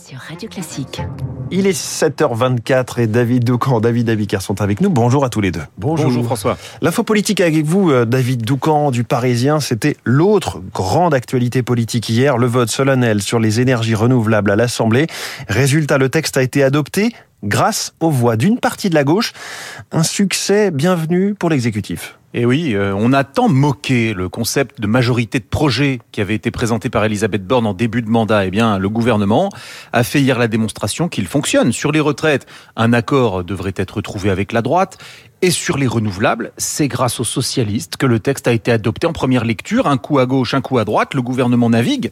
[0.00, 1.02] sur Radio Classique.
[1.50, 4.88] Il est 7h24 et David Doucan, David Abiker sont avec nous.
[4.88, 5.62] Bonjour à tous les deux.
[5.78, 6.56] Bonjour, François.
[6.80, 12.38] L'info politique avec vous, euh, David Doucan du Parisien, c'était l'autre grande actualité politique hier,
[12.38, 15.06] le vote solennel sur les énergies renouvelables à l'Assemblée.
[15.48, 17.12] Résultat, le texte a été adopté
[17.42, 19.32] grâce aux voix d'une partie de la gauche.
[19.92, 22.19] Un succès bienvenu pour l'exécutif.
[22.32, 26.36] Et oui, euh, on a tant moqué le concept de majorité de projet qui avait
[26.36, 28.46] été présenté par Elisabeth Borne en début de mandat.
[28.46, 29.50] Eh bien, le gouvernement
[29.92, 31.72] a fait hier la démonstration qu'il fonctionne.
[31.72, 32.46] Sur les retraites,
[32.76, 34.98] un accord devrait être trouvé avec la droite.
[35.42, 39.14] Et sur les renouvelables, c'est grâce aux socialistes que le texte a été adopté en
[39.14, 42.10] première lecture, un coup à gauche, un coup à droite, le gouvernement navigue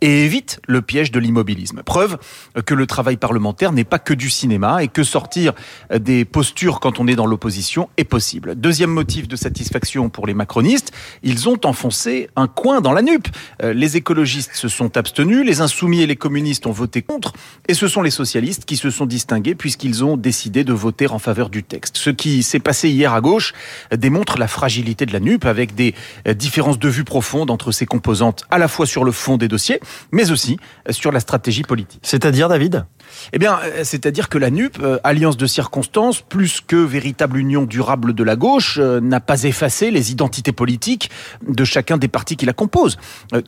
[0.00, 1.82] et évite le piège de l'immobilisme.
[1.82, 2.18] Preuve
[2.66, 5.54] que le travail parlementaire n'est pas que du cinéma et que sortir
[5.92, 8.54] des postures quand on est dans l'opposition est possible.
[8.54, 10.92] Deuxième motif de satisfaction pour les macronistes,
[11.24, 13.26] ils ont enfoncé un coin dans la nupe.
[13.60, 17.32] Euh, les écologistes se sont abstenus, les insoumis et les communistes ont voté contre
[17.66, 21.18] et ce sont les socialistes qui se sont distingués puisqu'ils ont décidé de voter en
[21.18, 21.96] faveur du texte.
[21.96, 23.54] Ce qui s'est passé hier à gauche
[23.96, 25.94] démontre la fragilité de la NUP avec des
[26.26, 29.48] euh, différences de vue profondes entre ses composantes à la fois sur le fond des
[29.48, 29.80] dossiers,
[30.12, 32.00] mais aussi euh, sur la stratégie politique.
[32.02, 32.84] C'est-à-dire, David?
[33.32, 38.14] Eh bien, euh, c'est-à-dire que la NUP, alliance de circonstances, plus que véritable union durable
[38.14, 41.10] de la gauche, n'a pas effacé les identités politiques
[41.46, 42.98] de chacun des partis qui la composent.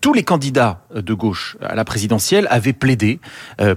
[0.00, 3.20] Tous les candidats de gauche à la présidentielle avaient plaidé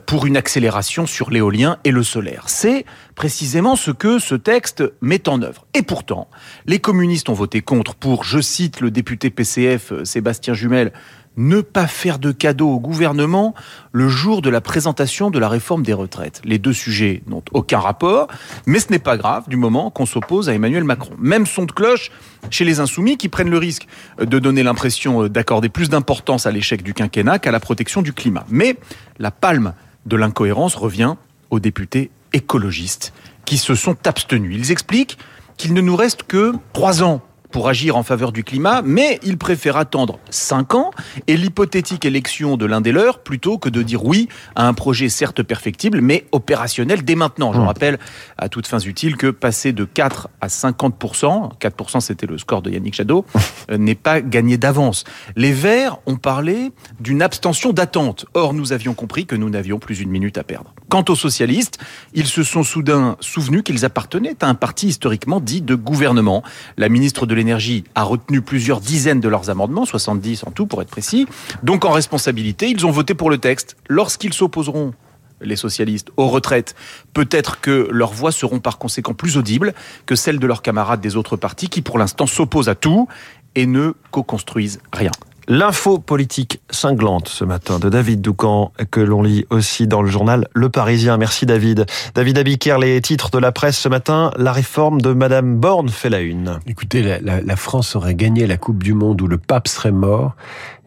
[0.06, 2.44] pour une accélération sur l'éolien et le solaire.
[2.48, 5.66] C'est précisément ce que ce texte met en œuvre.
[5.74, 6.30] Et pourtant,
[6.66, 10.94] les communistes ont voté contre pour, je cite le député PCF euh, Sébastien Jumel,
[11.40, 13.56] ne pas faire de cadeaux au gouvernement
[13.94, 16.42] le jour de la présentation de la réforme des retraites.
[16.44, 18.28] Les deux sujets n'ont aucun rapport,
[18.66, 21.14] mais ce n'est pas grave du moment qu'on s'oppose à Emmanuel Macron.
[21.18, 22.12] Même son de cloche
[22.50, 23.88] chez les insoumis qui prennent le risque
[24.20, 28.46] de donner l'impression d'accorder plus d'importance à l'échec du quinquennat qu'à la protection du climat.
[28.50, 28.76] Mais
[29.18, 29.74] la palme
[30.06, 31.16] de l'incohérence revient
[31.52, 33.14] aux députés écologistes
[33.46, 34.56] qui se sont abstenus.
[34.58, 35.18] Ils expliquent
[35.56, 37.22] qu'il ne nous reste que trois ans
[37.52, 40.92] pour agir en faveur du climat, mais il préfère attendre cinq ans
[41.28, 45.10] et l'hypothétique élection de l'un des leurs plutôt que de dire oui à un projet
[45.10, 47.54] certes perfectible, mais opérationnel dès maintenant.
[47.54, 47.66] Je mmh.
[47.66, 48.00] rappelle
[48.38, 52.72] à toutes fins utiles que passer de 4 à 50%, 4% c'était le score de
[52.72, 53.26] Yannick Jadot,
[53.72, 55.04] euh, n'est pas gagné d'avance.
[55.36, 58.26] Les Verts ont parlé d'une abstention d'attente.
[58.34, 60.74] Or, nous avions compris que nous n'avions plus une minute à perdre.
[60.90, 61.80] Quant aux socialistes,
[62.14, 66.44] ils se sont soudain souvenus qu'ils appartenaient à un parti historiquement dit de gouvernement.
[66.78, 70.82] La ministre de l'énergie a retenu plusieurs dizaines de leurs amendements, 70 en tout pour
[70.82, 71.26] être précis.
[71.64, 73.78] Donc en responsabilité, ils ont voté pour le texte.
[73.88, 74.94] Lorsqu'ils s'opposeront
[75.42, 76.76] les socialistes, aux retraites,
[77.14, 79.74] peut-être que leurs voix seront par conséquent plus audibles
[80.06, 83.08] que celles de leurs camarades des autres partis qui, pour l'instant, s'opposent à tout
[83.56, 85.12] et ne co-construisent rien.
[85.52, 90.48] L'info politique cinglante ce matin de David Doucan que l'on lit aussi dans le journal
[90.54, 91.18] Le Parisien.
[91.18, 91.88] Merci David.
[92.14, 94.30] David Abiker, les titres de la presse ce matin.
[94.38, 96.60] La réforme de Madame Borne fait la une.
[96.68, 100.36] Écoutez, la, la France aurait gagné la Coupe du Monde où le pape serait mort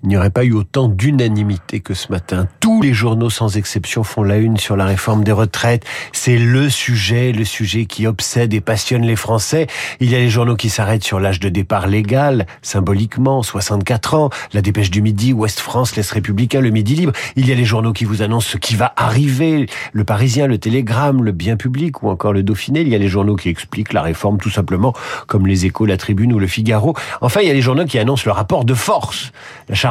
[0.03, 2.49] il n'y aurait pas eu autant d'unanimité que ce matin.
[2.59, 5.85] Tous les journaux, sans exception, font la une sur la réforme des retraites.
[6.11, 9.69] C'est le sujet, le sujet qui obsède et passionne les Français.
[10.01, 14.31] Il y a les journaux qui s'arrêtent sur l'âge de départ légal, symboliquement, 64 ans.
[14.53, 17.13] La Dépêche du Midi, Ouest France, l'Est républicain, le Midi libre.
[17.37, 19.67] Il y a les journaux qui vous annoncent ce qui va arriver.
[19.93, 22.81] Le Parisien, le Télégramme, le Bien public ou encore le Dauphiné.
[22.81, 24.95] Il y a les journaux qui expliquent la réforme tout simplement,
[25.29, 26.95] comme les Échos, la Tribune ou le Figaro.
[27.21, 29.31] Enfin, il y a les journaux qui annoncent le rapport de force.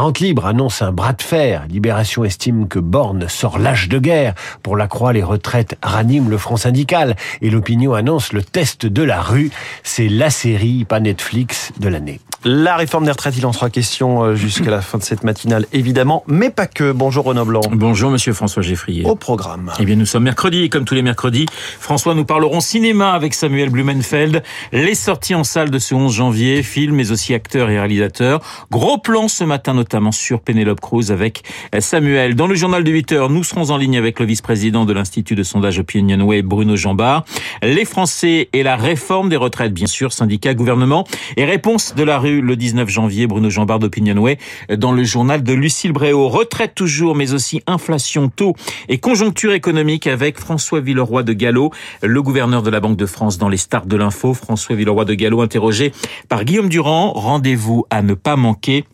[0.01, 1.67] Charente Libre annonce un bras de fer.
[1.69, 4.34] Libération estime que Borne sort l'âge de guerre.
[4.63, 7.16] Pour la Croix, les retraites raniment le front syndical.
[7.41, 9.51] Et l'opinion annonce le test de la rue.
[9.84, 12.19] C'est la série, pas Netflix, de l'année.
[12.44, 15.68] La réforme des retraites, il en sera question euh, jusqu'à la fin de cette matinale,
[15.74, 16.91] évidemment, mais pas que.
[16.91, 17.62] Bonjour Renaud Blanc.
[17.72, 19.06] Bonjour Monsieur François Geffrier.
[19.06, 19.72] Au programme.
[19.79, 21.46] Eh bien, nous sommes mercredi, comme tous les mercredis.
[21.80, 24.41] François, nous parlerons cinéma avec Samuel Blumenfeld.
[24.72, 28.40] Les sorties en salle de ce 11 janvier, films, mais aussi acteurs et réalisateurs.
[28.72, 31.44] Gros plan ce matin, notamment sur Penelope Cruz avec
[31.78, 32.34] Samuel.
[32.34, 35.36] Dans le journal de 8 heures, nous serons en ligne avec le vice-président de l'Institut
[35.36, 37.24] de sondage Opinionway, Bruno Jambard.
[37.62, 41.06] Les Français et la réforme des retraites, bien sûr, syndicats, gouvernement
[41.38, 43.28] et réponse de la rue le 19 janvier.
[43.28, 44.38] Bruno Jambard d'Opinionway
[44.78, 46.30] dans le journal de Lucille Bréau.
[46.30, 48.54] Retraite toujours, mais aussi inflation, taux
[48.88, 53.38] et conjoncture économique avec François Villeroy de Gallo, le gouverneur de la Banque de France
[53.38, 54.33] dans les stars de l'info.
[54.33, 55.92] François Villeroy de Gallo interrogé
[56.30, 57.12] par Guillaume Durand.
[57.13, 58.86] Rendez-vous à ne pas manquer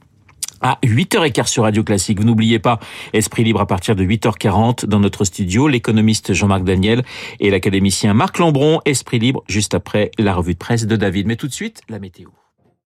[0.62, 2.19] à 8h15 sur Radio Classique.
[2.19, 2.80] Vous n'oubliez pas
[3.13, 7.04] Esprit Libre à partir de 8h40 dans notre studio, l'économiste Jean-Marc Daniel
[7.39, 8.81] et l'académicien Marc Lambron.
[8.86, 11.28] Esprit Libre juste après la revue de presse de David.
[11.28, 12.30] Mais tout de suite, la météo.